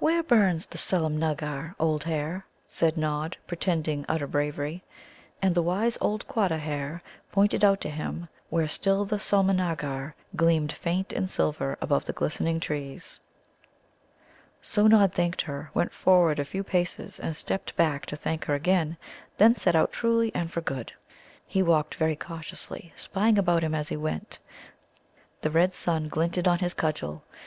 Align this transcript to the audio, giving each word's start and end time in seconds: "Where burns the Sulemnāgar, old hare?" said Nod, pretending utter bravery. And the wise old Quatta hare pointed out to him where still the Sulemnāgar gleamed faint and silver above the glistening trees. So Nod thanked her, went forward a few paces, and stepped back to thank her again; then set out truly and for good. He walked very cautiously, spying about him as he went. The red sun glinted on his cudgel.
"Where 0.00 0.22
burns 0.22 0.66
the 0.66 0.76
Sulemnāgar, 0.76 1.74
old 1.80 2.04
hare?" 2.04 2.44
said 2.68 2.98
Nod, 2.98 3.38
pretending 3.46 4.04
utter 4.06 4.26
bravery. 4.26 4.82
And 5.40 5.54
the 5.54 5.62
wise 5.62 5.96
old 5.98 6.28
Quatta 6.28 6.58
hare 6.58 7.02
pointed 7.32 7.64
out 7.64 7.80
to 7.80 7.88
him 7.88 8.28
where 8.50 8.68
still 8.68 9.06
the 9.06 9.16
Sulemnāgar 9.16 10.12
gleamed 10.36 10.72
faint 10.72 11.14
and 11.14 11.30
silver 11.30 11.78
above 11.80 12.04
the 12.04 12.12
glistening 12.12 12.60
trees. 12.60 13.22
So 14.60 14.86
Nod 14.88 15.14
thanked 15.14 15.40
her, 15.40 15.70
went 15.72 15.94
forward 15.94 16.38
a 16.38 16.44
few 16.44 16.62
paces, 16.62 17.18
and 17.18 17.34
stepped 17.34 17.74
back 17.74 18.04
to 18.12 18.14
thank 18.16 18.44
her 18.44 18.54
again; 18.54 18.98
then 19.38 19.56
set 19.56 19.74
out 19.74 19.90
truly 19.90 20.30
and 20.34 20.52
for 20.52 20.60
good. 20.60 20.92
He 21.46 21.62
walked 21.62 21.94
very 21.94 22.14
cautiously, 22.16 22.92
spying 22.94 23.38
about 23.38 23.64
him 23.64 23.74
as 23.74 23.88
he 23.88 23.96
went. 23.96 24.38
The 25.40 25.50
red 25.50 25.72
sun 25.72 26.08
glinted 26.08 26.46
on 26.46 26.58
his 26.58 26.74
cudgel. 26.74 27.24